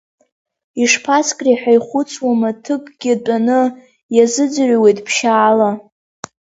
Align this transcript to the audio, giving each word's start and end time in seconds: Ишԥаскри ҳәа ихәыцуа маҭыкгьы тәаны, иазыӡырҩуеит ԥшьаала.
Ишԥаскри 0.83 1.53
ҳәа 1.59 1.71
ихәыцуа 1.77 2.39
маҭыкгьы 2.39 3.13
тәаны, 3.23 3.61
иазыӡырҩуеит 4.15 4.99
ԥшьаала. 5.05 5.69